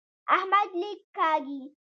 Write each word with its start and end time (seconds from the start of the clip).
احمد 0.35 0.69
لیک 0.81 1.01
کاږي. 1.17 1.61